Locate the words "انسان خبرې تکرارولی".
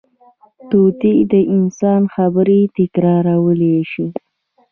1.55-3.75